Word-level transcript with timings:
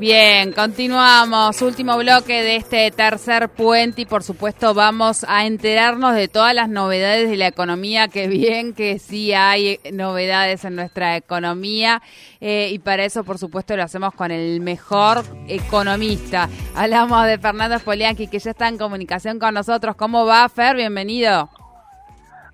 Bien, 0.00 0.54
continuamos. 0.54 1.60
Último 1.60 1.98
bloque 1.98 2.42
de 2.42 2.56
este 2.56 2.90
tercer 2.90 3.50
puente 3.50 4.00
y 4.00 4.06
por 4.06 4.22
supuesto 4.22 4.72
vamos 4.72 5.26
a 5.28 5.44
enterarnos 5.44 6.14
de 6.14 6.26
todas 6.26 6.54
las 6.54 6.70
novedades 6.70 7.28
de 7.28 7.36
la 7.36 7.48
economía, 7.48 8.08
que 8.08 8.26
bien 8.26 8.74
que 8.74 8.98
sí 8.98 9.34
hay 9.34 9.78
novedades 9.92 10.64
en 10.64 10.74
nuestra 10.74 11.16
economía 11.16 12.00
eh, 12.40 12.70
y 12.70 12.78
para 12.78 13.04
eso 13.04 13.24
por 13.24 13.36
supuesto 13.36 13.76
lo 13.76 13.82
hacemos 13.82 14.14
con 14.14 14.30
el 14.30 14.62
mejor 14.62 15.18
economista. 15.48 16.48
Hablamos 16.74 17.26
de 17.26 17.36
Fernando 17.36 17.78
Spolianqui 17.78 18.28
que 18.28 18.38
ya 18.38 18.52
está 18.52 18.68
en 18.68 18.78
comunicación 18.78 19.38
con 19.38 19.52
nosotros. 19.52 19.96
¿Cómo 19.96 20.24
va, 20.24 20.48
Fer? 20.48 20.76
Bienvenido. 20.76 21.50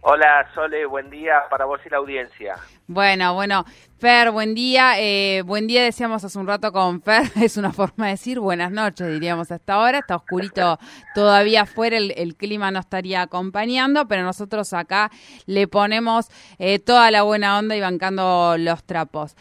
Hola, 0.01 0.49
Sole, 0.53 0.85
buen 0.85 1.11
día 1.11 1.45
para 1.49 1.65
vos 1.65 1.79
y 1.87 1.91
la 1.91 1.99
audiencia. 1.99 2.57
Bueno, 2.89 3.35
bueno, 3.35 3.65
Fer, 3.99 4.31
buen 4.31 4.55
día. 4.55 5.01
Eh, 5.01 5.43
buen 5.45 5.67
día, 5.67 5.83
decíamos 5.83 6.23
hace 6.23 6.39
un 6.39 6.47
rato 6.47 6.71
con 6.71 7.03
Fer, 7.03 7.25
es 7.43 7.57
una 7.57 7.73
forma 7.73 8.07
de 8.07 8.13
decir 8.13 8.39
buenas 8.39 8.71
noches, 8.71 9.09
diríamos 9.09 9.51
hasta 9.51 9.75
ahora. 9.75 9.99
Está 9.99 10.15
oscurito 10.15 10.79
todavía 11.15 11.63
afuera, 11.63 11.97
el, 11.97 12.37
clima 12.37 12.71
no 12.71 12.79
estaría 12.79 13.23
acompañando, 13.23 14.07
pero 14.07 14.23
nosotros 14.23 14.73
acá 14.73 15.11
le 15.47 15.67
ponemos 15.67 16.29
eh, 16.61 16.79
toda 16.79 17.11
la 17.11 17.23
buena 17.23 17.59
onda 17.59 17.75
y 17.75 17.81
bancando 17.81 18.55
los 18.57 18.85
trapos. 18.85 19.35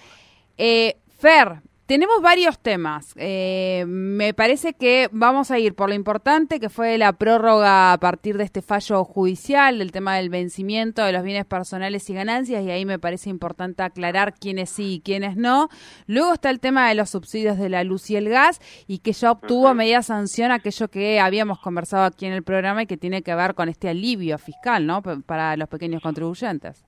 Eh, 0.57 0.97
Fer, 1.19 1.61
tenemos 1.85 2.21
varios 2.21 2.59
temas. 2.59 3.13
Eh, 3.17 3.85
me 3.87 4.33
parece 4.33 4.73
que 4.73 5.07
vamos 5.11 5.51
a 5.51 5.59
ir 5.59 5.75
por 5.75 5.89
lo 5.89 5.95
importante 5.95 6.59
que 6.59 6.69
fue 6.69 6.97
la 6.97 7.13
prórroga 7.13 7.93
a 7.93 7.99
partir 7.99 8.37
de 8.37 8.43
este 8.43 8.61
fallo 8.61 9.03
judicial 9.03 9.77
del 9.77 9.91
tema 9.91 10.15
del 10.15 10.29
vencimiento 10.29 11.03
de 11.03 11.11
los 11.11 11.23
bienes 11.23 11.45
personales 11.45 12.09
y 12.09 12.13
ganancias 12.15 12.63
y 12.63 12.71
ahí 12.71 12.85
me 12.85 12.97
parece 12.97 13.29
importante 13.29 13.83
aclarar 13.83 14.33
quiénes 14.33 14.71
sí 14.71 14.95
y 14.95 15.01
quiénes 15.01 15.37
no. 15.37 15.69
Luego 16.07 16.33
está 16.33 16.49
el 16.49 16.59
tema 16.59 16.89
de 16.89 16.95
los 16.95 17.11
subsidios 17.11 17.59
de 17.59 17.69
la 17.69 17.83
luz 17.83 18.09
y 18.09 18.15
el 18.15 18.29
gas 18.29 18.59
y 18.87 18.99
que 18.99 19.13
ya 19.13 19.31
obtuvo 19.31 19.73
media 19.75 20.01
sanción 20.01 20.51
aquello 20.51 20.87
que 20.87 21.19
habíamos 21.19 21.59
conversado 21.59 22.05
aquí 22.05 22.25
en 22.25 22.33
el 22.33 22.43
programa 22.43 22.83
y 22.83 22.87
que 22.87 22.97
tiene 22.97 23.21
que 23.21 23.35
ver 23.35 23.53
con 23.53 23.69
este 23.69 23.89
alivio 23.89 24.39
fiscal, 24.39 24.87
¿no? 24.87 25.03
para 25.03 25.55
los 25.55 25.69
pequeños 25.69 26.01
contribuyentes. 26.01 26.83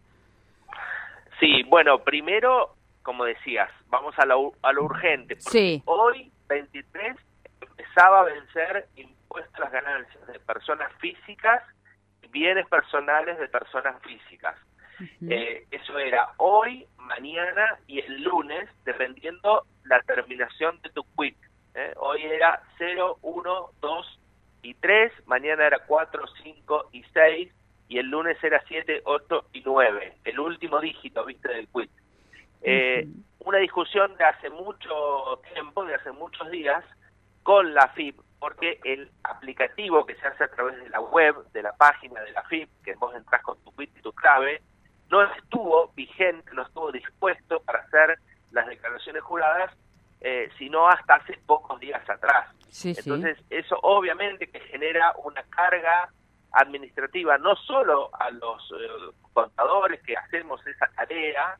Sí, 1.39 1.61
bueno, 1.69 1.99
primero 2.03 2.76
como 3.07 3.23
decías, 3.23 3.71
vamos 3.87 4.13
a 4.19 4.25
lo, 4.25 4.51
a 4.61 4.73
lo 4.73 4.83
urgente. 4.83 5.39
Sí. 5.39 5.81
Hoy, 5.85 6.29
23, 6.49 7.15
empezaba 7.61 8.19
a 8.19 8.23
vencer 8.23 8.85
impuestos 8.97 9.55
a 9.55 9.59
las 9.61 9.71
ganancias 9.71 10.27
de 10.27 10.37
personas 10.41 10.91
físicas 10.99 11.63
y 12.21 12.27
bienes 12.27 12.67
personales 12.67 13.39
de 13.39 13.47
personas 13.47 13.95
físicas. 14.01 14.57
Eh, 15.21 15.65
eso 15.71 15.97
era 15.97 16.33
hoy, 16.35 16.85
mañana 16.97 17.79
y 17.87 17.99
el 17.99 18.23
lunes, 18.23 18.67
dependiendo 18.83 19.65
la 19.85 20.01
terminación 20.01 20.77
de 20.81 20.89
tu 20.89 21.05
quick. 21.17 21.37
¿eh? 21.75 21.93
Hoy 21.95 22.23
era 22.23 22.61
0, 22.77 23.19
1, 23.21 23.69
2 23.79 24.19
y 24.63 24.73
3, 24.73 25.13
mañana 25.27 25.65
era 25.65 25.79
4, 25.87 26.23
5 26.43 26.89
y 26.91 27.05
6 27.13 27.53
y 27.87 27.99
el 27.99 28.07
lunes 28.07 28.37
era 28.43 28.61
7, 28.67 29.03
8 29.05 29.45
y 29.53 29.61
9, 29.61 30.17
el 30.25 30.39
último 30.41 30.81
dígito, 30.81 31.23
viste, 31.23 31.47
del 31.47 31.69
quick. 31.69 31.89
Eh, 32.61 33.07
una 33.39 33.59
discusión 33.59 34.15
de 34.17 34.25
hace 34.25 34.49
mucho 34.49 35.41
tiempo, 35.53 35.85
de 35.85 35.95
hace 35.95 36.11
muchos 36.11 36.49
días, 36.51 36.83
con 37.43 37.73
la 37.73 37.87
FIP, 37.89 38.19
porque 38.39 38.79
el 38.83 39.09
aplicativo 39.23 40.05
que 40.05 40.15
se 40.15 40.27
hace 40.27 40.43
a 40.43 40.49
través 40.49 40.77
de 40.83 40.89
la 40.89 40.99
web, 40.99 41.35
de 41.53 41.63
la 41.63 41.73
página 41.73 42.21
de 42.21 42.31
la 42.31 42.43
FIP, 42.43 42.69
que 42.83 42.93
vos 42.95 43.15
entras 43.15 43.41
con 43.41 43.57
tu 43.63 43.71
bit 43.71 43.89
y 43.97 44.01
tu 44.01 44.11
clave, 44.11 44.61
no 45.09 45.23
estuvo 45.23 45.91
vigente, 45.95 46.51
no 46.53 46.63
estuvo 46.63 46.91
dispuesto 46.91 47.61
para 47.61 47.79
hacer 47.79 48.19
las 48.51 48.67
declaraciones 48.67 49.23
juradas, 49.23 49.71
eh, 50.19 50.49
sino 50.57 50.87
hasta 50.87 51.15
hace 51.15 51.39
pocos 51.45 51.79
días 51.79 52.07
atrás. 52.09 52.49
Entonces, 52.83 53.37
eso 53.49 53.79
obviamente 53.81 54.47
que 54.47 54.59
genera 54.59 55.13
una 55.23 55.43
carga 55.43 56.09
administrativa 56.51 57.37
no 57.37 57.55
solo 57.55 58.09
a 58.19 58.31
los 58.31 58.71
eh, 58.71 59.15
contadores 59.33 60.01
que 60.03 60.15
hacemos 60.17 60.65
esa 60.65 60.87
tarea, 60.95 61.57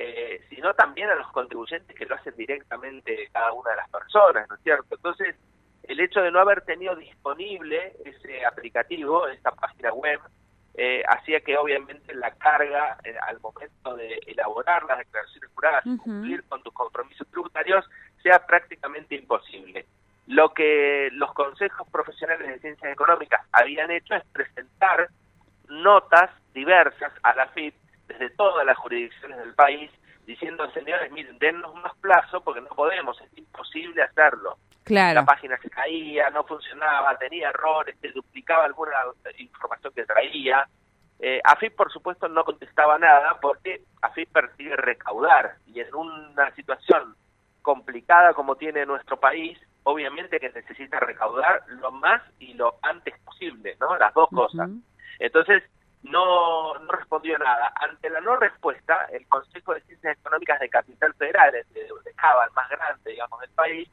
eh, 0.00 0.40
sino 0.48 0.72
también 0.74 1.10
a 1.10 1.16
los 1.16 1.26
contribuyentes 1.32 1.96
que 1.96 2.06
lo 2.06 2.14
hacen 2.14 2.32
directamente 2.36 3.28
cada 3.32 3.52
una 3.52 3.70
de 3.70 3.76
las 3.78 3.90
personas, 3.90 4.48
¿no 4.48 4.54
es 4.54 4.62
cierto? 4.62 4.94
Entonces, 4.94 5.34
el 5.82 5.98
hecho 5.98 6.20
de 6.20 6.30
no 6.30 6.38
haber 6.38 6.60
tenido 6.60 6.94
disponible 6.94 7.96
ese 8.04 8.46
aplicativo, 8.46 9.26
esta 9.26 9.50
página 9.50 9.92
web, 9.92 10.20
eh, 10.74 11.02
hacía 11.08 11.40
que 11.40 11.56
obviamente 11.56 12.14
la 12.14 12.30
carga 12.30 12.96
eh, 13.02 13.12
al 13.26 13.40
momento 13.40 13.96
de 13.96 14.20
elaborar 14.28 14.84
las 14.84 14.98
declaraciones 14.98 15.50
juradas 15.52 15.84
y 15.84 15.96
cumplir 15.96 16.44
con 16.44 16.62
tus 16.62 16.72
compromisos 16.72 17.26
tributarios 17.32 17.84
sea 18.22 18.46
prácticamente 18.46 19.16
imposible. 19.16 19.84
Lo 20.28 20.54
que 20.54 21.08
los 21.10 21.32
consejos 21.32 21.88
profesionales 21.90 22.46
de 22.46 22.60
ciencias 22.60 22.92
económicas 22.92 23.44
habían 23.50 23.90
hecho 23.90 24.14
es 24.14 24.24
presentar 24.26 25.08
notas 25.66 26.30
diversas 26.54 27.12
a 27.24 27.34
la 27.34 27.48
FIP 27.48 27.74
desde 28.08 28.30
todas 28.30 28.66
las 28.66 28.76
jurisdicciones 28.78 29.38
del 29.38 29.54
país 29.54 29.90
diciendo, 30.26 30.70
señores, 30.72 31.10
miren, 31.12 31.38
dennos 31.38 31.74
más 31.76 31.94
plazo 32.00 32.42
porque 32.42 32.60
no 32.60 32.68
podemos, 32.68 33.18
es 33.20 33.38
imposible 33.38 34.02
hacerlo. 34.02 34.58
Claro. 34.84 35.20
La 35.20 35.24
página 35.24 35.56
se 35.58 35.70
caía, 35.70 36.28
no 36.30 36.44
funcionaba, 36.44 37.16
tenía 37.18 37.50
errores, 37.50 37.96
se 38.00 38.08
duplicaba 38.08 38.64
alguna 38.64 38.92
información 39.38 39.92
que 39.94 40.04
traía. 40.04 40.66
Eh, 41.20 41.40
AFIP, 41.44 41.74
por 41.76 41.92
supuesto, 41.92 42.28
no 42.28 42.44
contestaba 42.44 42.98
nada 42.98 43.38
porque 43.40 43.82
AFIP 44.02 44.30
persigue 44.32 44.76
recaudar 44.76 45.56
y 45.66 45.80
en 45.80 45.94
una 45.94 46.54
situación 46.54 47.16
complicada 47.62 48.34
como 48.34 48.56
tiene 48.56 48.86
nuestro 48.86 49.18
país, 49.18 49.58
obviamente 49.82 50.40
que 50.40 50.50
necesita 50.50 51.00
recaudar 51.00 51.62
lo 51.68 51.90
más 51.90 52.22
y 52.38 52.54
lo 52.54 52.76
antes 52.82 53.14
posible, 53.20 53.76
¿no? 53.80 53.96
Las 53.96 54.14
dos 54.14 54.28
cosas. 54.30 54.70
Entonces, 55.18 55.62
no, 56.02 56.78
no 56.78 56.92
respondió 56.92 57.38
nada. 57.38 57.72
Ante 57.80 58.10
la 58.10 58.20
no 58.20 58.36
respuesta, 58.36 59.06
el 59.12 59.26
Consejo 59.28 59.74
de 59.74 59.82
Ciencias 59.82 60.18
Económicas 60.18 60.60
de 60.60 60.68
Capital 60.68 61.14
Federal, 61.14 61.52
de, 61.52 61.80
de 61.80 62.14
Java, 62.16 62.44
el 62.44 62.52
más 62.52 62.68
grande, 62.68 63.10
digamos, 63.10 63.40
del 63.40 63.50
país, 63.50 63.88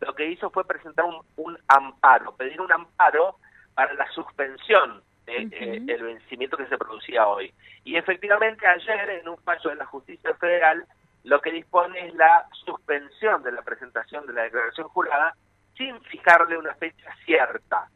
lo 0.00 0.14
que 0.14 0.26
hizo 0.26 0.50
fue 0.50 0.66
presentar 0.66 1.04
un, 1.04 1.20
un 1.36 1.58
amparo, 1.68 2.34
pedir 2.34 2.60
un 2.60 2.72
amparo 2.72 3.36
para 3.74 3.92
la 3.94 4.10
suspensión 4.12 5.02
del 5.26 5.50
de, 5.50 5.76
eh, 5.92 6.02
vencimiento 6.02 6.56
que 6.56 6.66
se 6.66 6.78
producía 6.78 7.26
hoy. 7.26 7.52
Y 7.84 7.96
efectivamente 7.96 8.66
ayer, 8.66 9.10
en 9.10 9.28
un 9.28 9.38
fallo 9.38 9.70
de 9.70 9.76
la 9.76 9.86
Justicia 9.86 10.34
Federal, 10.34 10.84
lo 11.24 11.40
que 11.40 11.52
dispone 11.52 12.08
es 12.08 12.14
la 12.14 12.46
suspensión 12.64 13.42
de 13.42 13.52
la 13.52 13.62
presentación 13.62 14.26
de 14.26 14.32
la 14.32 14.42
declaración 14.42 14.88
jurada 14.88 15.34
sin 15.76 16.00
fijarle 16.02 16.56
una 16.56 16.74
fecha 16.74 17.14
cierta. 17.24 17.88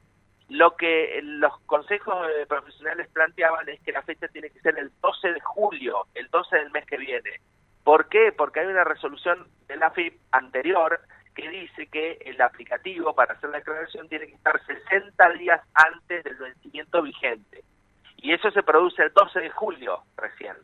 Lo 0.49 0.77
que 0.77 1.21
los 1.23 1.59
consejos 1.61 2.27
profesionales 2.49 3.09
planteaban 3.13 3.69
es 3.69 3.81
que 3.81 3.93
la 3.93 4.03
fecha 4.03 4.29
tiene 4.29 4.51
que 4.51 4.61
ser 4.61 4.79
el 4.79 4.91
12 5.01 5.33
de 5.33 5.41
julio, 5.41 6.07
el 6.15 6.29
12 6.29 6.57
del 6.57 6.71
mes 6.71 6.85
que 6.87 6.99
viene. 6.99 7.41
¿Por 7.83 8.09
qué? 8.09 8.33
Porque 8.33 8.61
hay 8.61 8.67
una 8.67 8.85
resolución 8.85 9.47
de 9.69 9.77
la 9.77 9.91
FIP 9.91 10.19
anterior 10.33 11.01
que 11.35 11.49
dice 11.49 11.87
que 11.89 12.19
el 12.25 12.41
aplicativo 12.41 13.15
para 13.15 13.35
hacer 13.35 13.51
la 13.51 13.59
declaración 13.59 14.09
tiene 14.09 14.27
que 14.27 14.35
estar 14.35 14.61
60 14.65 15.31
días 15.31 15.61
antes 15.75 16.25
del 16.25 16.37
vencimiento 16.37 17.03
vigente. 17.03 17.65
Y 18.19 18.33
eso 18.33 18.51
se 18.53 18.63
produce 18.63 19.03
el 19.03 19.13
12 19.13 19.41
de 19.41 19.51
julio 19.51 20.03
recién. 20.17 20.57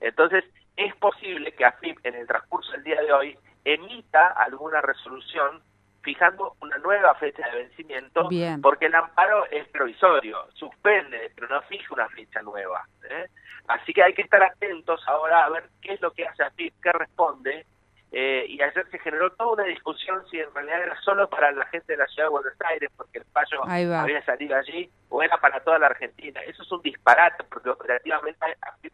Entonces, 0.00 0.44
es 0.76 0.94
posible 0.96 1.52
que 1.52 1.64
AFIP 1.64 2.04
en 2.04 2.14
el 2.14 2.26
transcurso 2.26 2.72
del 2.72 2.84
día 2.84 3.00
de 3.00 3.12
hoy 3.12 3.38
emita 3.64 4.28
alguna 4.28 4.80
resolución 4.80 5.62
fijando 6.06 6.54
una 6.60 6.78
nueva 6.78 7.16
fecha 7.16 7.42
de 7.50 7.64
vencimiento, 7.64 8.28
porque 8.62 8.86
el 8.86 8.94
amparo 8.94 9.44
es 9.50 9.66
provisorio, 9.70 10.38
suspende, 10.54 11.32
pero 11.34 11.48
no 11.48 11.60
fija 11.62 11.92
una 11.92 12.08
fecha 12.10 12.40
nueva. 12.42 12.86
¿eh? 13.10 13.26
Así 13.66 13.92
que 13.92 14.04
hay 14.04 14.14
que 14.14 14.22
estar 14.22 14.40
atentos 14.40 15.02
ahora 15.08 15.44
a 15.44 15.50
ver 15.50 15.64
qué 15.82 15.94
es 15.94 16.00
lo 16.00 16.12
que 16.12 16.24
hace 16.24 16.44
AFIP, 16.44 16.74
qué 16.80 16.92
responde, 16.92 17.66
Eh, 18.12 18.46
y 18.48 18.62
ayer 18.62 18.86
se 18.88 19.00
generó 19.00 19.32
toda 19.32 19.54
una 19.54 19.64
discusión 19.64 20.22
si 20.30 20.38
en 20.38 20.54
realidad 20.54 20.80
era 20.80 20.96
solo 21.02 21.28
para 21.28 21.50
la 21.50 21.66
gente 21.66 21.92
de 21.92 21.98
la 21.98 22.06
ciudad 22.06 22.28
de 22.28 22.36
Buenos 22.38 22.54
Aires, 22.60 22.88
porque 22.96 23.18
el 23.18 23.24
fallo 23.24 23.64
había 23.66 24.24
salido 24.24 24.56
allí, 24.56 24.88
o 25.08 25.22
era 25.24 25.36
para 25.38 25.58
toda 25.60 25.78
la 25.80 25.88
Argentina. 25.88 26.40
Eso 26.46 26.62
es 26.62 26.70
un 26.70 26.80
disparate, 26.82 27.42
porque 27.50 27.68
operativamente 27.68 28.46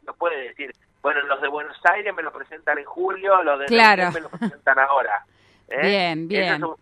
no 0.06 0.14
puede 0.14 0.48
decir, 0.48 0.72
bueno, 1.02 1.20
los 1.22 1.40
de 1.42 1.48
Buenos 1.48 1.76
Aires 1.84 2.12
me 2.16 2.22
lo 2.22 2.32
presentan 2.32 2.78
en 2.78 2.86
julio, 2.86 3.42
los 3.42 3.60
de 3.60 3.66
claro. 3.66 4.10
me 4.12 4.20
lo 4.20 4.30
presentan 4.30 4.78
ahora. 4.78 5.24
¿eh? 5.68 5.86
Bien, 5.86 6.28
bien. 6.32 6.54
Eso 6.54 6.74
es 6.74 6.81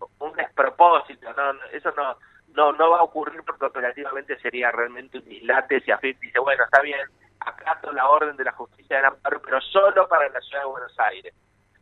despropósito, 0.63 1.33
no, 1.33 1.53
eso 1.71 1.91
no, 1.95 2.17
no, 2.53 2.71
no 2.73 2.91
va 2.91 2.99
a 2.99 3.03
ocurrir 3.03 3.41
porque 3.43 3.65
operativamente 3.65 4.39
sería 4.39 4.71
realmente 4.71 5.17
un 5.17 5.25
dislate 5.25 5.81
si 5.81 5.91
AFIP 5.91 6.19
dice, 6.19 6.39
bueno, 6.39 6.63
está 6.63 6.81
bien, 6.81 6.99
acato 7.39 7.91
la 7.91 8.07
orden 8.09 8.35
de 8.37 8.43
la 8.43 8.51
justicia 8.51 8.97
del 8.97 9.05
amparo, 9.05 9.41
pero 9.41 9.59
solo 9.61 10.07
para 10.07 10.29
la 10.29 10.41
ciudad 10.41 10.61
de 10.61 10.67
Buenos 10.67 10.99
Aires. 10.99 11.33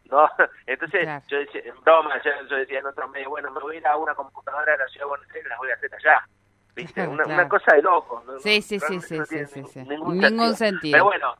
¿no? 0.05 0.29
Entonces, 0.65 1.07
yo 1.27 1.37
decía, 1.37 1.61
en 1.65 1.81
broma, 1.81 2.21
yo, 2.23 2.55
decía 2.55 2.79
en 2.79 2.85
otros 2.85 3.09
medios, 3.11 3.29
bueno, 3.29 3.51
me 3.51 3.59
voy 3.59 3.75
a 3.75 3.79
ir 3.79 3.87
a 3.87 3.97
una 3.97 4.15
computadora 4.15 4.71
de 4.71 4.77
la 4.77 4.87
ciudad 4.87 5.05
de 5.05 5.09
Buenos 5.09 5.27
Aires 5.27 5.45
y 5.45 5.49
las 5.49 5.57
voy 5.59 5.71
a 5.71 5.73
hacer 5.75 5.95
allá. 5.95 6.27
¿Viste? 6.75 7.07
Una, 7.07 7.49
cosa 7.49 7.75
de 7.75 7.81
loco. 7.81 8.23
Sí, 8.39 8.61
sí, 8.61 8.79
sí, 8.79 9.01
sí, 9.01 9.17
sí, 9.25 9.83
Ningún, 9.85 10.55
sentido. 10.55 10.93
Pero 10.93 11.03
bueno, 11.05 11.35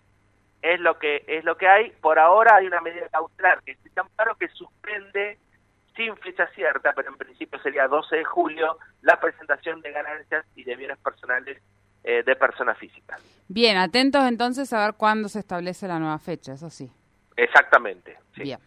es 0.61 0.79
lo 0.79 0.97
que 0.97 1.23
es 1.27 1.45
lo 1.45 1.55
que 1.55 1.67
hay. 1.67 1.91
Por 1.91 2.19
ahora 2.19 2.55
hay 2.57 2.67
una 2.67 2.81
medida 2.81 3.07
cautelar 3.09 3.61
que 3.63 3.71
es 3.71 3.85
este 3.85 3.99
amparo 3.99 4.35
que 4.35 4.49
suspende 4.49 5.37
sin 5.99 6.15
fecha 6.15 6.47
cierta, 6.55 6.93
pero 6.95 7.09
en 7.09 7.17
principio 7.17 7.59
sería 7.61 7.85
12 7.87 8.15
de 8.15 8.23
julio, 8.23 8.77
la 9.01 9.19
presentación 9.19 9.81
de 9.81 9.91
ganancias 9.91 10.45
y 10.55 10.63
de 10.63 10.77
bienes 10.77 10.97
personales 10.99 11.61
eh, 12.05 12.23
de 12.25 12.35
personas 12.37 12.77
físicas. 12.77 13.21
Bien, 13.49 13.75
atentos 13.75 14.23
entonces 14.23 14.71
a 14.71 14.85
ver 14.85 14.95
cuándo 14.95 15.27
se 15.27 15.39
establece 15.39 15.89
la 15.89 15.99
nueva 15.99 16.17
fecha, 16.17 16.53
eso 16.53 16.69
sí. 16.69 16.89
Exactamente. 17.35 18.17
Bien, 18.37 18.59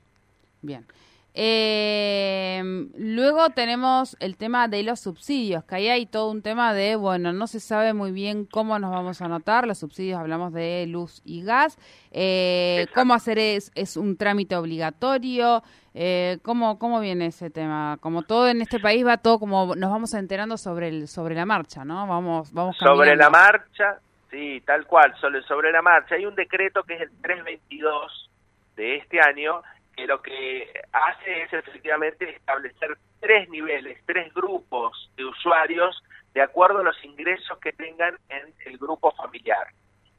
bien. 0.61 0.87
Eh, 1.34 2.62
luego 2.94 3.49
tenemos 3.50 4.17
el 4.20 4.37
tema 4.37 4.69
de 4.69 4.82
los 4.82 5.00
subsidios, 5.00 5.64
que 5.64 5.76
ahí 5.76 5.88
hay 5.88 6.05
todo 6.05 6.31
un 6.31 6.43
tema 6.43 6.75
de, 6.75 6.94
bueno, 6.96 7.32
no 7.32 7.46
se 7.46 7.58
sabe 7.58 7.94
muy 7.94 8.12
bien 8.12 8.44
cómo 8.44 8.79
nos 8.79 8.90
vamos 8.90 9.23
a 9.23 9.25
anotar, 9.25 9.67
los 9.67 9.79
subsidios 9.79 10.20
hablamos 10.20 10.52
de 10.52 10.84
luz 10.87 11.23
y 11.25 11.43
gas, 11.43 11.79
eh, 12.11 12.87
cómo 12.94 13.14
hacer 13.14 13.38
es, 13.38 13.73
es 13.75 13.96
un 13.96 14.19
trámite 14.19 14.56
obligatorio, 14.56 15.62
eh, 15.94 16.38
¿cómo, 16.43 16.79
¿cómo 16.79 17.00
viene 17.00 17.26
ese 17.26 17.49
tema? 17.49 17.96
Como 18.00 18.23
todo 18.23 18.49
en 18.49 18.61
este 18.61 18.78
país 18.78 19.06
va 19.06 19.17
todo 19.17 19.38
como 19.38 19.75
nos 19.75 19.90
vamos 19.90 20.12
enterando 20.12 20.58
sobre 20.58 20.88
el 20.88 21.08
sobre 21.08 21.35
la 21.35 21.46
marcha, 21.46 21.85
¿no? 21.85 22.06
Vamos 22.06 22.52
vamos 22.52 22.76
Sobre 22.76 23.17
la 23.17 23.31
marcha, 23.31 23.99
sí, 24.31 24.62
tal 24.67 24.87
cual, 24.87 25.14
sobre, 25.20 25.43
sobre 25.43 25.73
la 25.73 25.82
marcha. 25.82 26.14
Hay 26.14 26.26
un 26.26 26.35
decreto 26.35 26.82
que 26.82 26.94
es 26.94 27.00
el 27.02 27.11
322 27.23 28.31
de 28.76 28.96
este 28.96 29.20
año 29.20 29.62
que 30.02 30.08
lo 30.08 30.20
que 30.20 30.82
hace 30.93 31.43
es 31.43 31.52
efectivamente 31.52 32.28
establecer 32.28 32.99
tres 33.20 33.49
niveles, 33.50 33.99
tres 34.04 34.34
grupos 34.34 35.10
de 35.16 35.25
usuarios 35.25 36.02
de 36.34 36.43
acuerdo 36.43 36.81
a 36.81 36.82
los 36.82 37.04
ingresos 37.04 37.56
que 37.58 37.72
tengan 37.72 38.16
en 38.28 38.52
el 38.66 38.78
grupo 38.78 39.12
familiar. 39.12 39.69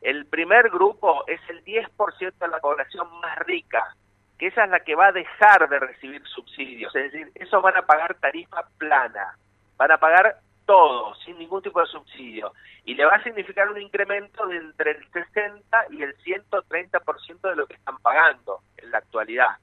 El 0.01 0.25
primer 0.27 0.69
grupo 0.69 1.25
es 1.27 1.41
el 1.49 1.63
10% 1.65 2.33
de 2.37 2.47
la 2.47 2.59
población 2.59 3.07
más 3.19 3.37
rica, 3.39 3.95
que 4.37 4.47
esa 4.47 4.63
es 4.63 4.69
la 4.69 4.79
que 4.79 4.95
va 4.95 5.07
a 5.07 5.11
dejar 5.11 5.67
de 5.67 5.79
recibir 5.79 6.25
subsidios, 6.27 6.95
es 6.95 7.11
decir, 7.11 7.31
esos 7.35 7.61
van 7.61 7.75
a 7.75 7.85
pagar 7.85 8.15
tarifa 8.15 8.65
plana, 8.77 9.37
van 9.75 9.91
a 9.91 9.97
pagar 9.97 10.37
todo, 10.65 11.13
sin 11.25 11.37
ningún 11.37 11.61
tipo 11.61 11.81
de 11.81 11.87
subsidio, 11.87 12.53
y 12.85 12.95
le 12.95 13.05
va 13.05 13.15
a 13.15 13.23
significar 13.23 13.67
un 13.69 13.81
incremento 13.81 14.47
de 14.47 14.57
entre 14.57 14.91
el 14.91 15.11
60 15.11 15.85
y 15.89 16.03
el 16.03 16.15
130% 16.19 17.49
de 17.49 17.55
lo 17.55 17.67
que 17.67 17.73
están 17.73 17.97
pagando 17.97 18.59
en 18.77 18.91
la 18.91 18.99
actualidad. 18.99 19.57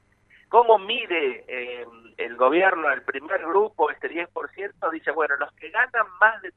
¿Cómo 0.50 0.78
mide 0.80 1.44
eh, 1.46 1.86
el 2.16 2.36
gobierno 2.36 2.90
el 2.90 3.02
primer 3.02 3.40
grupo, 3.40 3.88
este 3.88 4.10
10%? 4.10 4.90
Dice, 4.90 5.12
bueno, 5.12 5.36
los 5.36 5.52
que 5.52 5.70
ganan 5.70 6.06
más 6.20 6.42
de 6.42 6.52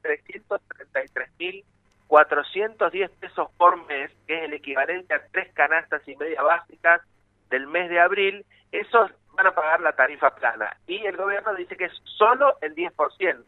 333.410 2.08 3.10
pesos 3.20 3.48
por 3.56 3.86
mes, 3.86 4.10
que 4.26 4.36
es 4.36 4.42
el 4.46 4.54
equivalente 4.54 5.14
a 5.14 5.22
tres 5.30 5.52
canastas 5.54 6.02
y 6.08 6.16
media 6.16 6.42
básicas 6.42 7.02
del 7.50 7.68
mes 7.68 7.88
de 7.88 8.00
abril, 8.00 8.44
esos 8.72 9.12
van 9.34 9.46
a 9.46 9.54
pagar 9.54 9.80
la 9.80 9.92
tarifa 9.92 10.34
plana. 10.34 10.76
Y 10.88 11.06
el 11.06 11.16
gobierno 11.16 11.54
dice 11.54 11.76
que 11.76 11.84
es 11.84 11.92
solo 12.02 12.58
el 12.62 12.74
10%. 12.74 13.44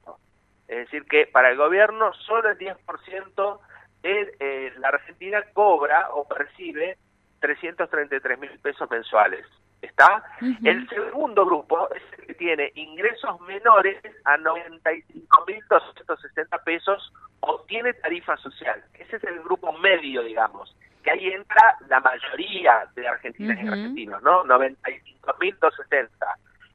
Es 0.69 0.76
decir, 0.76 1.06
que 1.06 1.26
para 1.26 1.50
el 1.50 1.56
gobierno 1.56 2.12
solo 2.12 2.50
el 2.50 2.58
10% 2.58 3.58
de 4.02 4.37
eh, 4.38 4.72
la 4.78 4.90
Argentina 4.90 5.42
cobra 5.52 6.10
o 6.12 6.28
percibe 6.28 6.99
333 7.40 8.38
mil 8.38 8.56
pesos 8.60 8.88
mensuales. 8.88 9.44
¿Está? 9.87 10.25
El 10.65 10.88
segundo 10.88 11.47
grupo 11.47 11.88
es 11.94 12.03
el 12.19 12.27
que 12.27 12.35
tiene 12.35 12.73
ingresos 12.75 13.41
menores 13.43 14.03
a 14.25 14.37
95.260 14.37 16.65
pesos 16.65 17.12
o 17.41 17.61
tiene 17.62 17.94
tarifa 17.94 18.37
social. 18.38 18.83
Ese 18.94 19.17
es 19.17 19.25
el 19.25 19.41
grupo 19.43 19.73
medio, 19.73 20.23
digamos, 20.23 20.77
que 21.03 21.11
ahí 21.12 21.29
entra 21.29 21.77
la 21.88 22.00
mayoría 22.00 22.88
de 22.94 23.06
argentinas 23.06 23.62
y 23.62 23.69
argentinos, 23.69 24.23
¿no? 24.23 24.43
95.260. 24.44 26.09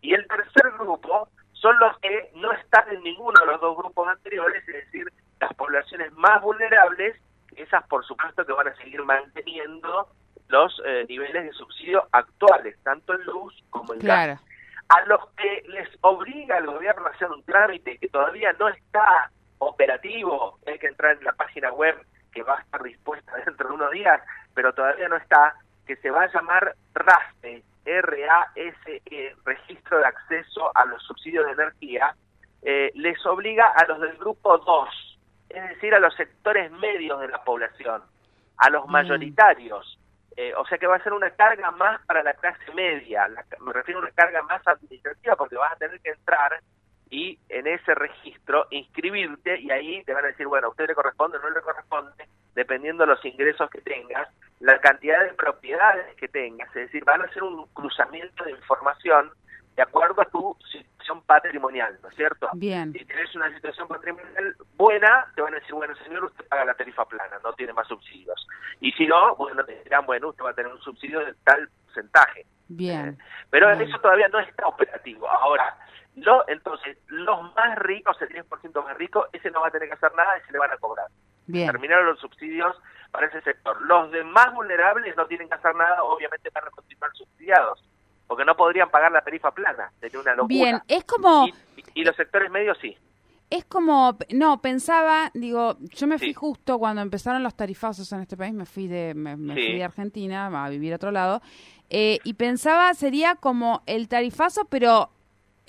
Y 0.01 0.13
el 0.13 0.27
tercer 0.27 0.71
grupo 0.79 1.27
son 1.51 1.77
los 1.79 1.97
que 1.99 2.31
no 2.35 2.51
están 2.53 2.89
en 2.91 3.03
ninguno 3.03 3.41
de 3.41 3.47
los 3.47 3.59
dos 3.61 3.77
grupos 3.77 4.07
anteriores, 4.07 4.67
es 4.69 4.85
decir, 4.85 5.11
las 5.39 5.53
poblaciones 5.53 6.13
más 6.13 6.41
vulnerables, 6.41 7.17
esas 7.55 7.85
por 7.87 8.05
supuesto 8.05 8.45
que 8.45 8.53
van 8.53 8.69
a 8.69 8.75
seguir 8.77 9.03
manteniendo 9.03 10.07
los 10.51 10.81
eh, 10.85 11.05
niveles 11.07 11.45
de 11.45 11.53
subsidio 11.53 12.07
actuales, 12.11 12.77
tanto 12.83 13.13
en 13.13 13.23
luz 13.23 13.63
como 13.69 13.93
en 13.93 13.99
gas. 13.99 14.39
A 14.89 15.05
los 15.05 15.25
que 15.37 15.63
les 15.69 15.89
obliga 16.01 16.57
el 16.57 16.65
gobierno 16.65 17.07
a 17.07 17.11
hacer 17.11 17.29
un 17.29 17.41
trámite 17.43 17.97
que 17.97 18.09
todavía 18.09 18.51
no 18.59 18.67
está 18.67 19.31
operativo, 19.59 20.59
hay 20.67 20.77
que 20.79 20.87
entrar 20.87 21.17
en 21.17 21.23
la 21.23 21.33
página 21.33 21.71
web 21.71 21.95
que 22.33 22.43
va 22.43 22.57
a 22.57 22.61
estar 22.61 22.83
dispuesta 22.83 23.31
dentro 23.45 23.69
de 23.69 23.75
unos 23.75 23.91
días, 23.91 24.21
pero 24.53 24.73
todavía 24.73 25.07
no 25.07 25.15
está, 25.15 25.55
que 25.87 25.95
se 25.97 26.11
va 26.11 26.23
a 26.23 26.33
llamar 26.33 26.75
RASE, 26.93 27.63
R-A-S-E, 27.85 29.35
Registro 29.45 29.99
de 29.99 30.05
Acceso 30.05 30.71
a 30.75 30.85
los 30.85 31.01
Subsidios 31.03 31.45
de 31.45 31.53
Energía, 31.53 32.15
eh, 32.61 32.91
les 32.95 33.25
obliga 33.25 33.67
a 33.69 33.85
los 33.87 33.99
del 34.01 34.17
grupo 34.17 34.57
2, 34.57 35.19
es 35.49 35.69
decir, 35.69 35.93
a 35.95 35.99
los 35.99 36.13
sectores 36.15 36.71
medios 36.71 37.19
de 37.21 37.29
la 37.29 37.43
población, 37.43 38.03
a 38.57 38.69
los 38.69 38.87
mm. 38.87 38.91
mayoritarios, 38.91 39.97
eh, 40.37 40.53
o 40.55 40.65
sea 40.65 40.77
que 40.77 40.87
va 40.87 40.95
a 40.95 41.03
ser 41.03 41.13
una 41.13 41.29
carga 41.31 41.71
más 41.71 42.05
para 42.05 42.23
la 42.23 42.33
clase 42.33 42.71
media, 42.73 43.27
me 43.59 43.73
refiero 43.73 43.99
a 43.99 44.03
una 44.03 44.11
carga 44.11 44.41
más 44.43 44.65
administrativa 44.67 45.35
porque 45.35 45.57
vas 45.57 45.73
a 45.73 45.77
tener 45.77 45.99
que 45.99 46.11
entrar 46.11 46.59
y 47.09 47.37
en 47.49 47.67
ese 47.67 47.93
registro 47.93 48.67
inscribirte 48.69 49.59
y 49.59 49.69
ahí 49.69 50.03
te 50.05 50.13
van 50.13 50.23
a 50.23 50.29
decir, 50.29 50.47
bueno, 50.47 50.67
a 50.67 50.69
usted 50.69 50.87
le 50.87 50.95
corresponde 50.95 51.37
o 51.37 51.41
no 51.41 51.49
le 51.49 51.61
corresponde, 51.61 52.29
dependiendo 52.55 53.03
de 53.03 53.07
los 53.07 53.25
ingresos 53.25 53.69
que 53.69 53.81
tengas, 53.81 54.29
la 54.61 54.79
cantidad 54.79 55.21
de 55.23 55.33
propiedades 55.33 56.15
que 56.15 56.29
tengas, 56.29 56.69
es 56.69 56.85
decir, 56.85 57.03
van 57.03 57.21
a 57.21 57.25
hacer 57.25 57.43
un 57.43 57.67
cruzamiento 57.73 58.45
de 58.45 58.51
información 58.51 59.31
de 59.75 59.81
acuerdo 59.81 60.21
a 60.21 60.25
tu 60.25 60.57
situación 61.11 61.21
patrimonial, 61.25 61.97
¿no 62.01 62.09
es 62.09 62.15
cierto? 62.15 62.49
Bien. 62.53 62.93
Si 62.93 63.05
tienes 63.05 63.35
una 63.35 63.53
situación 63.53 63.87
patrimonial 63.87 64.55
buena, 64.75 65.27
te 65.35 65.41
van 65.41 65.53
a 65.53 65.57
decir, 65.57 65.73
bueno, 65.73 65.95
señor, 65.95 66.25
usted 66.25 66.47
paga 66.47 66.65
la 66.65 66.73
tarifa 66.73 67.05
plana, 67.05 67.39
no 67.43 67.53
tiene 67.53 67.73
más 67.73 67.87
subsidios. 67.87 68.47
Y 68.79 68.91
si 68.93 69.05
no, 69.07 69.35
bueno, 69.35 69.63
te 69.63 69.83
dirán, 69.83 70.05
bueno, 70.05 70.29
usted 70.29 70.43
va 70.43 70.51
a 70.51 70.53
tener 70.53 70.71
un 70.71 70.81
subsidio 70.81 71.19
de 71.19 71.33
tal 71.43 71.69
porcentaje. 71.85 72.45
Bien. 72.67 73.09
Eh, 73.09 73.17
pero 73.49 73.69
eso 73.71 73.99
todavía 73.99 74.27
no 74.29 74.39
está 74.39 74.67
operativo. 74.67 75.29
Ahora, 75.29 75.77
lo, 76.15 76.47
entonces, 76.47 76.97
los 77.07 77.53
más 77.55 77.77
ricos, 77.79 78.17
el 78.21 78.29
10% 78.29 78.83
más 78.83 78.97
rico, 78.97 79.27
ese 79.33 79.51
no 79.51 79.61
va 79.61 79.67
a 79.67 79.71
tener 79.71 79.87
que 79.87 79.95
hacer 79.95 80.13
nada 80.15 80.37
y 80.37 80.41
se 80.45 80.51
le 80.51 80.59
van 80.59 80.71
a 80.71 80.77
cobrar. 80.77 81.07
Bien. 81.47 81.67
Terminaron 81.67 82.05
los 82.05 82.19
subsidios 82.19 82.75
para 83.11 83.27
ese 83.27 83.41
sector. 83.41 83.81
Los 83.81 84.11
demás 84.11 84.53
vulnerables 84.53 85.15
no 85.17 85.25
tienen 85.27 85.49
que 85.49 85.55
hacer 85.55 85.75
nada, 85.75 86.03
obviamente 86.03 86.49
van 86.53 86.67
a 86.67 86.71
continuar 86.71 87.11
subsidiados 87.13 87.83
porque 88.31 88.45
no 88.45 88.55
podrían 88.55 88.89
pagar 88.89 89.11
la 89.11 89.19
tarifa 89.19 89.51
plana, 89.51 89.91
sería 89.99 90.21
una 90.21 90.33
locura. 90.33 90.47
Bien, 90.47 90.79
es 90.87 91.03
como... 91.03 91.49
Y, 91.93 92.01
los 92.05 92.15
sectores 92.15 92.49
medios 92.49 92.77
sí. 92.79 92.95
Es 93.49 93.65
como, 93.65 94.17
no, 94.29 94.61
pensaba, 94.61 95.31
digo, 95.33 95.75
yo 95.81 96.07
me 96.07 96.17
fui 96.17 96.33
justo 96.33 96.79
cuando 96.79 97.01
empezaron 97.01 97.43
los 97.43 97.55
tarifazos 97.55 98.09
en 98.13 98.21
este 98.21 98.37
país, 98.37 98.53
me 98.53 98.65
fui 98.65 98.87
de, 98.87 99.13
me, 99.15 99.35
fui 99.35 99.73
de 99.75 99.83
Argentina 99.83 100.47
a 100.47 100.69
vivir 100.69 100.93
a 100.93 100.95
otro 100.95 101.11
lado, 101.11 101.41
eh, 101.89 102.19
y 102.23 102.35
pensaba 102.35 102.93
sería 102.93 103.35
como 103.35 103.83
el 103.85 104.07
tarifazo, 104.07 104.63
pero 104.63 105.09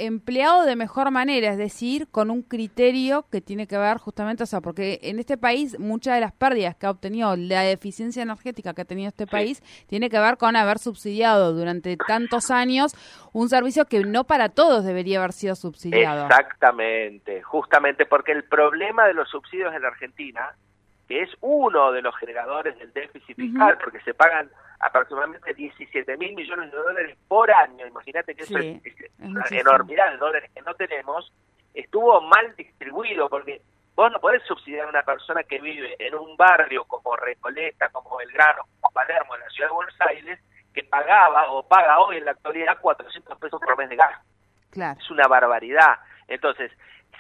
empleado 0.07 0.65
de 0.65 0.77
mejor 0.77 1.11
manera, 1.11 1.51
es 1.51 1.59
decir, 1.59 2.09
con 2.11 2.31
un 2.31 2.43
criterio 2.43 3.27
que 3.31 3.41
tiene 3.41 3.67
que 3.67 3.79
ver 3.79 3.99
justamente, 3.99 4.43
o 4.43 4.47
sea, 4.47 4.61
porque 4.61 4.99
en 5.03 5.19
este 5.19 5.37
país 5.37 5.79
muchas 5.79 6.15
de 6.15 6.21
las 6.21 6.33
pérdidas 6.33 6.77
que 6.77 6.87
ha 6.87 6.91
obtenido, 6.91 7.37
la 7.37 7.69
eficiencia 7.71 8.23
energética 8.23 8.75
que 8.75 8.83
ha 8.83 8.85
tenido 8.85 9.09
este 9.09 9.27
país, 9.27 9.63
tiene 9.87 10.11
que 10.11 10.19
ver 10.19 10.37
con 10.37 10.57
haber 10.57 10.79
subsidiado 10.79 11.53
durante 11.53 11.97
tantos 11.97 12.51
años 12.51 12.95
un 13.33 13.49
servicio 13.49 13.87
que 13.87 14.01
no 14.05 14.25
para 14.25 14.49
todos 14.49 14.85
debería 14.85 15.19
haber 15.19 15.33
sido 15.33 15.55
subsidiado. 15.55 16.27
Exactamente, 16.27 17.43
justamente 17.43 18.07
porque 18.07 18.33
el 18.33 18.45
problema 18.45 19.07
de 19.07 19.15
los 19.15 19.29
subsidios 19.29 19.75
en 19.75 19.83
la 19.83 19.89
Argentina, 19.89 20.55
que 21.09 21.23
es 21.23 21.31
uno 21.41 21.93
de 21.93 22.03
los 22.03 22.17
generadores 22.17 22.79
del 22.79 22.93
déficit 22.93 23.37
fiscal, 23.37 23.79
porque 23.83 24.01
se 24.01 24.15
pagan 24.15 24.51
aproximadamente 24.83 25.55
17 25.55 26.17
mil 26.17 26.35
millones 26.35 26.71
de 26.71 26.77
dólares 26.77 27.17
por 27.29 27.51
año, 27.51 27.87
imagínate 27.87 28.35
que 28.35 28.43
eso 28.43 28.59
es, 28.59 28.85
es 28.85 29.01
es 29.01 29.11
una 29.21 29.45
enormidad 29.51 30.11
de 30.11 30.17
dólares 30.19 30.51
que 30.53 30.61
no 30.63 30.75
tenemos, 30.75 31.33
estuvo 31.73 32.21
mal 32.21 32.55
distribuido 32.57 33.29
porque 33.29 33.63
vos 33.95 34.11
no 34.11 34.21
podés 34.21 34.43
subsidiar 34.43 34.87
a 34.87 34.91
una 34.91 35.03
persona 35.03 35.45
que 35.45 35.61
vive 35.61 35.95
en 35.99 36.15
un 36.17 36.37
barrio 36.37 36.85
como 36.85 37.15
Recoleta, 37.17 37.89
como 37.91 38.17
Belgrano, 38.17 38.65
como 38.81 38.93
Palermo, 38.93 39.37
en 39.37 39.43
la 39.43 39.51
ciudad 39.51 39.69
de 39.69 39.75
Buenos 39.75 40.01
Aires, 40.01 40.41
que 40.75 40.83
pagaba 40.85 41.53
o 41.53 41.63
paga 41.63 42.01
hoy 42.01 42.17
en 42.17 42.25
la 42.25 42.33
actualidad 42.33 42.79
400 42.81 43.39
pesos 43.39 43.61
por 43.61 43.79
mes 43.79 43.89
de 43.89 43.97
gas. 43.97 44.19
Claro. 44.71 44.99
Es 44.99 45.11
una 45.11 45.29
barbaridad. 45.29 45.99
Entonces, 46.27 46.73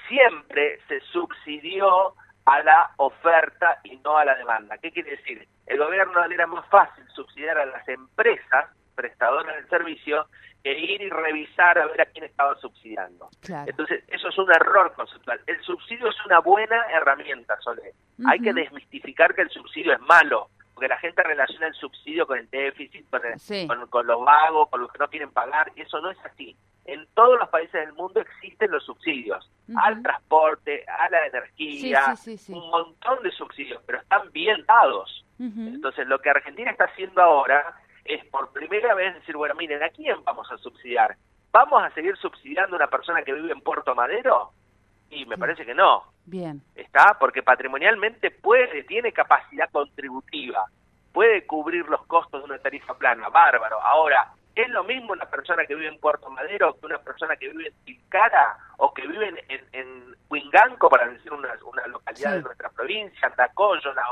siempre 0.09 0.81
se 0.88 1.00
subsidió 1.12 2.14
a 2.44 2.62
la 2.62 2.90
oferta 2.96 3.78
y 3.84 3.96
no 3.99 4.16
a 4.16 4.25
la 4.25 4.34
demanda. 4.34 4.76
¿Qué 4.78 4.90
quiere 4.90 5.12
decir? 5.12 5.46
El 5.66 5.78
gobierno 5.78 6.26
le 6.26 6.34
era 6.34 6.46
más 6.46 6.66
fácil 6.68 7.04
subsidiar 7.14 7.58
a 7.58 7.66
las 7.66 7.87
empresas 7.88 8.66
prestadoras 8.94 9.54
del 9.56 9.68
servicio 9.68 10.26
que 10.62 10.78
ir 10.78 11.00
y 11.02 11.08
revisar 11.11 11.78
a 11.78 11.87
ver 11.87 12.00
a 12.02 12.06
quién 12.06 12.25
estaba 12.25 12.54
subsidiando. 12.56 13.28
Claro. 13.40 13.68
Entonces, 13.70 14.04
eso 14.08 14.28
es 14.28 14.38
un 14.38 14.50
error 14.52 14.92
conceptual. 14.94 15.40
El 15.46 15.61
subsidio 15.62 16.08
es 16.08 16.16
una 16.26 16.38
buena 16.40 16.84
herramienta, 16.92 17.58
Sole. 17.61 17.94
Hay 18.26 18.38
que 18.40 18.52
desmistificar 18.52 19.34
que 19.34 19.42
el 19.42 19.50
subsidio 19.50 19.92
es 19.94 20.00
malo, 20.00 20.50
porque 20.75 20.88
la 20.88 20.99
gente 20.99 21.22
relaciona 21.22 21.66
el 21.68 21.75
subsidio 21.75 22.26
con 22.26 22.38
el 22.38 22.49
déficit, 22.50 23.08
con, 23.11 23.25
el- 23.25 23.38
Sí. 23.40 23.66
con, 23.66 23.87
con 23.88 24.06
los 24.06 24.25
vagos, 24.25 24.68
con 24.68 24.82
los 24.82 24.92
que 24.92 24.99
no 24.99 25.08
quieren 25.08 25.30
pagar, 25.32 25.72
y 25.75 25.80
eso 25.82 26.00
no 26.00 26.11
es 26.11 26.18
así. 26.25 26.56
En 26.85 27.07
todos 27.15 27.39
los 27.39 27.49
países 27.49 27.73
del 27.75 27.93
mundo 27.93 28.21
existen 28.21 28.71
los 28.71 28.85
subsidios, 28.85 29.49
al 29.77 30.03
transporte, 30.03 30.85
a 30.89 31.09
la 31.11 31.27
energía, 31.27 32.05
Sí, 32.07 32.17
sí, 32.17 32.37
sí, 32.37 32.39
sí. 32.39 32.53
un 32.53 32.69
montón 32.71 33.23
de 33.23 33.31
subsidios, 33.31 33.81
pero 33.87 33.99
están 34.01 34.31
bien 34.33 34.65
dados. 34.67 35.25
Entonces, 35.39 36.07
lo 36.07 36.21
que 36.21 36.31
Argentina 36.31 36.71
está 36.71 36.85
haciendo 36.85 37.21
ahora 37.21 37.77
es 38.05 38.25
por 38.27 38.53
primera 38.53 38.95
vez 38.95 39.15
decir, 39.15 39.37
bueno, 39.37 39.55
miren, 39.57 39.83
¿a 39.83 39.89
quién 39.89 40.23
vamos 40.25 40.51
a 40.53 40.59
subsidiar? 40.59 41.17
¿Vamos 41.53 41.83
a 41.83 41.91
seguir 41.91 42.17
subsidiando 42.17 42.77
a 42.77 42.79
una 42.79 42.87
persona 42.89 43.23
que 43.23 43.33
vive 43.33 43.53
en 43.53 43.61
Puerto 43.61 43.95
Madero? 43.95 44.53
Y 45.11 45.27
me 45.27 45.37
parece 45.37 45.67
que 45.67 45.75
no, 45.75 46.05
Bien. 46.25 46.62
¿está? 46.75 47.17
Porque 47.19 47.43
patrimonialmente 47.43 48.31
puede, 48.31 48.85
tiene 48.85 49.12
capacidad 49.12 49.69
contributiva, 49.71 50.65
puede 51.12 51.45
cubrir 51.47 51.87
los 51.89 52.05
costos 52.07 52.41
de 52.43 52.47
una 52.47 52.59
tarifa 52.59 52.95
plana, 52.95 53.29
bárbaro. 53.29 53.81
Ahora, 53.83 54.33
¿es 54.54 54.68
lo 54.71 54.85
mismo 54.85 55.12
una 55.12 55.26
persona 55.26 55.64
que 55.66 55.75
vive 55.75 55.88
en 55.88 55.99
Puerto 55.99 56.28
Madero 56.30 56.76
que 56.78 56.87
una 56.87 56.99
persona 56.99 57.37
que 57.37 57.49
vive 57.49 57.68
en 57.68 57.85
Tilcara 57.85 58.56
o 58.78 58.92
que 58.94 59.06
vive 59.06 59.28
en, 59.49 59.64
en, 59.73 60.16
Huinganco, 60.28 60.88
para 60.88 61.09
decir 61.09 61.30
una, 61.32 61.50
una 61.64 61.87
localidad 61.88 62.30
Sí. 62.30 62.37
de 62.37 62.42
nuestra 62.42 62.71
provincia, 62.71 63.28
Andacollo, 63.28 63.92
La 63.92 64.04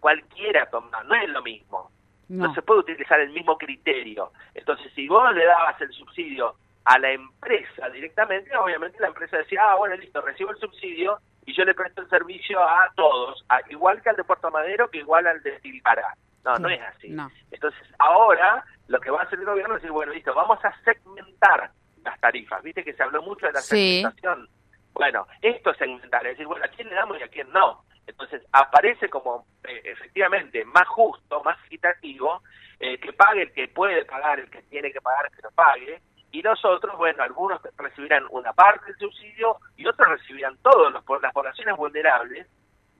cualquiera, 0.00 0.66
toma, 0.66 1.02
no 1.04 1.14
es 1.14 1.28
lo 1.30 1.42
mismo 1.42 1.90
no. 2.28 2.48
No. 2.48 2.54
se 2.54 2.62
puede 2.62 2.80
utilizar 2.80 3.20
el 3.20 3.30
mismo 3.30 3.56
criterio. 3.58 4.32
Entonces, 4.54 4.92
si 4.94 5.06
vos 5.08 5.34
le 5.34 5.44
dabas 5.44 5.80
el 5.80 5.92
subsidio 5.92 6.54
a 6.84 6.98
la 6.98 7.10
empresa 7.10 7.88
directamente, 7.90 8.54
obviamente 8.56 8.98
la 9.00 9.08
empresa 9.08 9.36
decía, 9.38 9.60
ah, 9.70 9.74
bueno, 9.76 9.94
listo, 9.96 10.20
recibo 10.20 10.50
el 10.50 10.56
subsidio 10.58 11.18
y 11.46 11.52
yo 11.54 11.64
le 11.64 11.74
presto 11.74 12.00
el 12.02 12.08
servicio 12.08 12.62
a 12.62 12.90
todos, 12.96 13.44
a- 13.48 13.60
igual 13.70 14.00
que 14.02 14.10
al 14.10 14.16
de 14.16 14.24
Puerto 14.24 14.50
Madero, 14.50 14.90
que 14.90 14.98
igual 14.98 15.26
al 15.26 15.42
de 15.42 15.52
Tilcara. 15.60 16.14
No, 16.44 16.56
no 16.58 16.68
es 16.68 16.80
así. 16.82 17.08
no. 17.10 17.30
Entonces, 17.50 17.80
ahora 17.98 18.64
lo 18.88 19.00
que 19.00 19.10
va 19.10 19.20
a 19.20 19.24
hacer 19.24 19.38
el 19.38 19.44
gobierno 19.46 19.76
es 19.76 19.82
decir, 19.82 19.92
bueno, 19.92 20.12
listo, 20.12 20.34
vamos 20.34 20.58
a 20.64 20.74
segmentar 20.84 21.70
las 22.04 22.18
tarifas. 22.20 22.62
Viste 22.62 22.82
que 22.84 22.94
se 22.94 23.02
habló 23.02 23.22
mucho 23.22 23.46
de 23.46 23.52
la 23.52 23.60
Sí. 23.60 24.00
segmentación. 24.02 24.48
Bueno, 24.92 25.26
esto 25.40 25.70
es 25.70 25.78
segmentar, 25.78 26.26
es 26.26 26.32
decir, 26.32 26.46
bueno, 26.46 26.64
a 26.64 26.68
quién 26.68 26.88
le 26.88 26.94
damos 26.96 27.18
y 27.18 27.22
a 27.22 27.28
quién 27.28 27.50
no. 27.52 27.84
Entonces, 28.06 28.42
aparece 28.52 29.08
como 29.08 29.46
eh, 29.64 29.80
efectivamente 29.84 30.64
más 30.64 30.88
justo, 30.88 31.42
más 31.44 31.56
equitativo, 31.66 32.42
eh, 32.80 32.98
que 32.98 33.12
pague 33.12 33.42
el 33.42 33.52
que 33.52 33.68
puede 33.68 34.04
pagar, 34.04 34.40
el 34.40 34.50
que 34.50 34.60
tiene 34.62 34.92
que 34.92 35.00
pagar, 35.00 35.30
que 35.30 35.40
lo 35.42 35.50
pague, 35.52 36.00
y 36.32 36.42
nosotros, 36.42 36.96
bueno, 36.98 37.22
algunos 37.22 37.60
recibirán 37.76 38.24
una 38.30 38.52
parte 38.52 38.86
del 38.86 38.96
subsidio 38.98 39.56
y 39.76 39.86
otros 39.86 40.08
recibirán 40.08 40.56
todo. 40.58 40.90
Los, 40.90 41.04
por 41.04 41.22
las 41.22 41.32
poblaciones 41.32 41.76
vulnerables, 41.76 42.46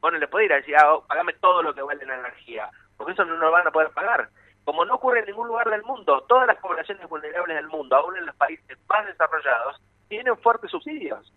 bueno, 0.01 0.19
le 0.19 0.29
puede 0.29 0.45
ir 0.47 0.53
a 0.53 0.57
decir, 0.57 0.77
ah, 0.77 0.99
pagame 1.09 1.33
todo 1.35 1.63
lo 1.63 1.75
que 1.75 1.83
vale 1.83 2.05
la 2.07 2.15
energía, 2.19 2.71
porque 2.97 3.13
eso 3.13 3.25
no 3.25 3.37
lo 3.37 3.51
van 3.51 3.67
a 3.67 3.71
poder 3.71 3.91
pagar. 3.91 4.29
Como 4.65 4.85
no 4.85 4.95
ocurre 4.95 5.21
en 5.21 5.27
ningún 5.27 5.49
lugar 5.49 5.69
del 5.71 5.83
mundo, 5.83 6.23
todas 6.29 6.47
las 6.47 6.57
poblaciones 6.59 7.09
vulnerables 7.09 7.57
del 7.57 7.67
mundo, 7.69 7.97
aún 7.97 8.17
en 8.17 8.27
los 8.27 8.37
países 8.37 8.79
más 8.89 9.05
desarrollados, 9.07 9.81
tienen 10.09 10.37
fuertes 10.39 10.71
subsidios. 10.71 11.33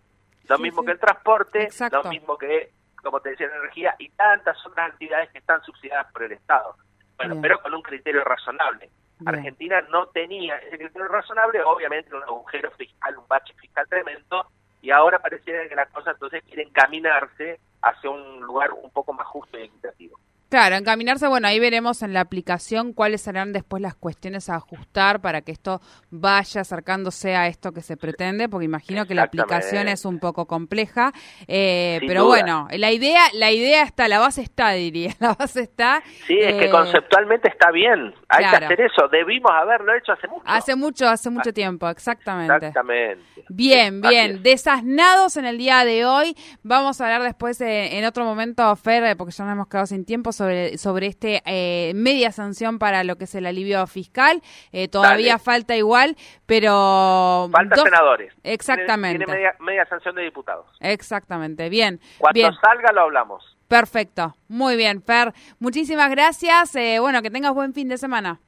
Lo 0.48 0.56
Sí, 0.56 0.62
mismo 0.62 0.82
sí. 0.82 0.86
que 0.86 0.92
el 0.92 1.00
transporte, 1.00 1.62
Exacto. 1.64 2.02
lo 2.04 2.10
mismo 2.10 2.38
que, 2.38 2.70
como 3.02 3.20
te 3.20 3.30
decía, 3.30 3.48
la 3.48 3.56
energía 3.56 3.96
y 3.98 4.10
tantas 4.10 4.64
otras 4.64 4.92
actividades 4.92 5.30
que 5.30 5.38
están 5.38 5.60
subsidiadas 5.62 6.10
por 6.12 6.22
el 6.22 6.32
Estado. 6.32 6.76
Bueno, 7.16 7.34
Bien. 7.34 7.42
pero 7.42 7.60
con 7.62 7.74
un 7.74 7.82
criterio 7.82 8.22
razonable. 8.22 8.90
Bien. 9.18 9.34
Argentina 9.34 9.80
no 9.90 10.06
tenía 10.08 10.58
ese 10.58 10.78
criterio 10.78 11.08
razonable, 11.08 11.62
obviamente 11.64 12.14
un 12.14 12.22
agujero 12.22 12.70
fiscal, 12.72 13.16
un 13.18 13.26
bache 13.26 13.54
fiscal 13.54 13.88
tremendo, 13.88 14.46
y 14.82 14.90
ahora 14.90 15.18
pareciera 15.18 15.66
que 15.68 15.74
las 15.74 15.88
cosas 15.90 16.14
entonces 16.14 16.44
quieren 16.44 16.70
caminarse 16.70 17.58
hacia 17.82 18.10
un 18.10 18.40
lugar 18.42 18.70
un 18.72 18.90
poco 18.90 19.12
más 19.14 19.26
justo 19.26 19.58
y 19.58 19.62
equitativo. 19.64 20.16
Claro, 20.48 20.76
encaminarse, 20.76 21.26
bueno, 21.26 21.48
ahí 21.48 21.58
veremos 21.58 22.02
en 22.02 22.12
la 22.12 22.20
aplicación 22.20 22.92
cuáles 22.92 23.22
serán 23.22 23.52
después 23.52 23.82
las 23.82 23.94
cuestiones 23.94 24.48
a 24.48 24.56
ajustar 24.56 25.20
para 25.20 25.42
que 25.42 25.52
esto 25.52 25.80
vaya 26.10 26.60
acercándose 26.60 27.34
a 27.34 27.48
esto 27.48 27.72
que 27.72 27.80
se 27.80 27.96
pretende, 27.96 28.48
porque 28.48 28.64
imagino 28.64 29.06
que 29.06 29.14
la 29.14 29.24
aplicación 29.24 29.88
es 29.88 30.04
un 30.04 30.20
poco 30.20 30.46
compleja, 30.46 31.12
eh, 31.48 31.98
pero 32.06 32.22
duda. 32.22 32.28
bueno, 32.28 32.68
la 32.72 32.92
idea, 32.92 33.22
la 33.34 33.50
idea 33.50 33.82
está, 33.82 34.08
la 34.08 34.18
base 34.18 34.42
está, 34.42 34.70
diría, 34.72 35.10
la 35.20 35.34
base 35.34 35.62
está. 35.62 36.02
Sí, 36.26 36.38
es 36.38 36.54
que 36.54 36.66
eh, 36.66 36.70
conceptualmente 36.70 37.48
está 37.48 37.70
bien, 37.70 38.14
hay 38.28 38.38
claro. 38.38 38.58
que 38.58 38.64
hacer 38.66 38.80
eso, 38.82 39.08
debimos 39.08 39.50
haberlo 39.50 39.94
hecho 39.96 40.12
hace 40.12 40.28
mucho. 40.28 40.42
Hace 40.46 40.76
mucho, 40.76 41.08
hace 41.08 41.30
mucho 41.30 41.52
tiempo, 41.52 41.88
exactamente. 41.88 42.54
Exactamente. 42.54 43.22
Bien, 43.48 44.00
bien. 44.00 44.36
es. 44.36 44.42
Desasnados 44.42 45.36
en 45.36 45.44
el 45.44 45.58
día 45.58 45.84
de 45.84 46.04
hoy. 46.04 46.36
Vamos 46.62 47.00
a 47.00 47.04
hablar 47.04 47.22
después 47.22 47.60
eh, 47.60 47.98
en 47.98 48.04
otro 48.04 48.24
momento, 48.24 48.74
Fer, 48.76 49.04
eh, 49.04 49.16
porque 49.16 49.32
ya 49.32 49.44
nos 49.44 49.52
hemos 49.52 49.68
quedado 49.68 49.86
sin 49.86 50.04
tiempo, 50.04 50.32
sobre, 50.36 50.78
sobre 50.78 51.06
este 51.08 51.42
eh, 51.46 51.92
media 51.94 52.30
sanción 52.30 52.78
para 52.78 53.02
lo 53.04 53.16
que 53.16 53.24
es 53.24 53.34
el 53.34 53.46
alivio 53.46 53.86
fiscal. 53.86 54.42
Eh, 54.72 54.88
todavía 54.88 55.32
Dale. 55.34 55.42
falta 55.44 55.76
igual, 55.76 56.16
pero... 56.46 57.48
Falta 57.50 57.76
dos- 57.76 57.84
senadores. 57.84 58.32
Exactamente. 58.44 59.24
Tiene, 59.24 59.32
media, 59.32 59.54
media 59.60 59.86
sanción 59.86 60.14
de 60.14 60.22
diputados. 60.22 60.66
Exactamente, 60.80 61.68
bien. 61.68 62.00
Cuando 62.18 62.38
bien. 62.38 62.52
salga 62.60 62.92
lo 62.92 63.02
hablamos. 63.02 63.56
Perfecto. 63.68 64.36
Muy 64.48 64.76
bien, 64.76 65.02
Fer. 65.02 65.32
Muchísimas 65.58 66.10
gracias. 66.10 66.76
Eh, 66.76 66.98
bueno, 67.00 67.20
que 67.22 67.30
tengas 67.30 67.52
buen 67.52 67.74
fin 67.74 67.88
de 67.88 67.98
semana. 67.98 68.40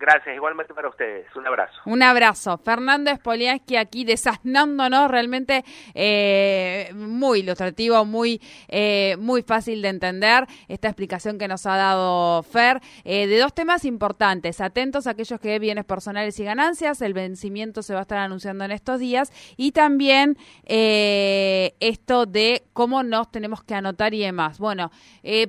Gracias, 0.00 0.34
igualmente 0.34 0.72
para 0.72 0.88
ustedes. 0.88 1.26
Un 1.36 1.46
abrazo. 1.46 1.74
Un 1.84 2.02
abrazo. 2.02 2.56
Fernando 2.56 3.14
Spoliansky 3.14 3.76
aquí 3.76 4.04
desasnándonos 4.06 5.10
realmente 5.10 5.62
eh, 5.94 6.90
muy 6.94 7.40
ilustrativo, 7.40 8.06
muy, 8.06 8.40
eh, 8.68 9.16
muy 9.18 9.42
fácil 9.42 9.82
de 9.82 9.88
entender 9.88 10.46
esta 10.68 10.88
explicación 10.88 11.36
que 11.36 11.48
nos 11.48 11.66
ha 11.66 11.76
dado 11.76 12.42
Fer 12.44 12.80
eh, 13.04 13.26
de 13.26 13.38
dos 13.40 13.52
temas 13.54 13.84
importantes. 13.84 14.62
Atentos 14.62 15.06
a 15.06 15.10
aquellos 15.10 15.38
que 15.38 15.58
bienes 15.58 15.84
personales 15.84 16.40
y 16.40 16.44
ganancias. 16.44 17.02
El 17.02 17.12
vencimiento 17.12 17.82
se 17.82 17.92
va 17.92 17.98
a 17.98 18.02
estar 18.02 18.18
anunciando 18.20 18.64
en 18.64 18.70
estos 18.70 19.00
días. 19.00 19.30
Y 19.58 19.72
también 19.72 20.38
esto 20.64 22.24
de 22.24 22.62
cómo 22.72 23.02
nos 23.02 23.30
tenemos 23.30 23.62
que 23.64 23.74
anotar 23.74 24.14
y 24.14 24.20
demás. 24.20 24.58
Bueno, 24.58 24.90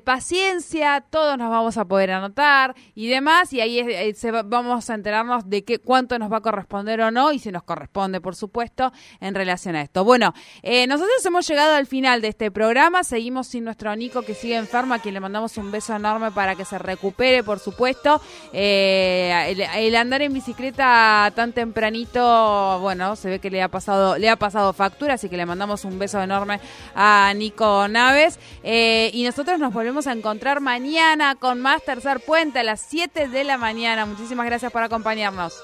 paciencia, 0.03 1.05
todos 1.09 1.37
nos 1.37 1.49
vamos 1.49 1.77
a 1.77 1.85
poder 1.85 2.11
anotar 2.11 2.75
y 2.95 3.07
demás. 3.07 3.53
Y 3.53 3.61
ahí 3.61 3.79
es- 3.79 4.17
se 4.19 4.29
va- 4.31 4.40
vamos 4.45 4.89
a 4.89 4.93
enterarnos 4.93 5.49
de 5.49 5.63
qué 5.63 5.79
cuánto 5.79 6.17
nos 6.19 6.31
va 6.31 6.37
a 6.37 6.41
corresponder 6.41 7.01
o 7.01 7.11
no. 7.11 7.31
Y 7.31 7.39
si 7.39 7.51
nos 7.51 7.63
corresponde, 7.63 8.21
por 8.21 8.35
supuesto, 8.35 8.91
en 9.19 9.35
relación 9.35 9.75
a 9.75 9.81
esto. 9.81 10.03
Bueno, 10.03 10.33
eh, 10.63 10.87
nosotros 10.87 11.25
hemos 11.25 11.47
llegado 11.47 11.75
al 11.75 11.87
final 11.87 12.21
de 12.21 12.29
este 12.29 12.51
programa. 12.51 13.03
Seguimos 13.03 13.47
sin 13.47 13.63
nuestro 13.63 13.95
Nico 13.95 14.21
que 14.21 14.33
sigue 14.33 14.55
enfermo, 14.55 14.93
a 14.93 14.99
quien 14.99 15.13
le 15.13 15.19
mandamos 15.19 15.57
un 15.57 15.71
beso 15.71 15.95
enorme 15.95 16.31
para 16.31 16.55
que 16.55 16.65
se 16.65 16.77
recupere, 16.77 17.43
por 17.43 17.59
supuesto. 17.59 18.21
Eh, 18.53 19.55
el, 19.75 19.95
andar 19.95 20.21
en 20.21 20.33
bicicleta 20.33 21.31
tan 21.35 21.53
tempranito, 21.53 22.79
bueno, 22.79 23.15
se 23.15 23.29
ve 23.29 23.39
que 23.39 23.49
le 23.49 23.61
ha 23.61 23.69
pasado, 23.69 24.17
le 24.17 24.29
ha 24.29 24.35
pasado 24.35 24.73
factura, 24.73 25.15
así 25.15 25.29
que 25.29 25.37
le 25.37 25.45
mandamos 25.45 25.85
un 25.85 25.99
beso 25.99 26.21
enorme 26.21 26.59
a 26.95 27.33
Nico 27.35 27.87
Naves. 27.87 28.39
Eh, 28.63 29.11
y 29.13 29.23
nosotros 29.23 29.59
nos 29.59 29.73
volvemos 29.73 30.07
a 30.07 30.13
encontrar 30.13 30.61
mañana 30.61 31.35
con 31.35 31.61
más 31.61 31.83
Tercer 31.83 32.19
Puente 32.19 32.59
a 32.59 32.63
las 32.63 32.81
7 32.81 33.27
de 33.27 33.43
la 33.43 33.57
mañana. 33.57 34.05
Muchísimas 34.31 34.45
gracias 34.45 34.71
por 34.71 34.81
acompañarnos. 34.81 35.61